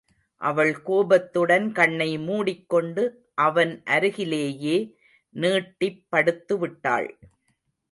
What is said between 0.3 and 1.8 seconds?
அவள் கோபத்துடன்